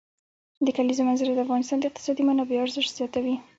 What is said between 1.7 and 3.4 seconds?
د اقتصادي منابعو ارزښت زیاتوي.